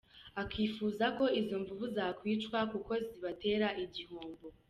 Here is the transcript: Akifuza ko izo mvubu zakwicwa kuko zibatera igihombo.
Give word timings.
Akifuza 0.41 1.05
ko 1.17 1.25
izo 1.39 1.55
mvubu 1.61 1.85
zakwicwa 1.95 2.59
kuko 2.71 2.91
zibatera 3.11 3.67
igihombo. 3.83 4.45